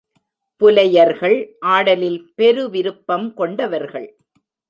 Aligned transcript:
புலையர்கள் 0.61 1.37
ஆடலில் 1.59 2.33
பெருவிருப்பம் 2.37 3.33
கொண்டவர்கள். 3.33 4.09